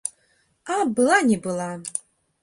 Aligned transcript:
А 0.75 0.77
была 0.99 1.19
не 1.27 1.37
была! 1.43 1.67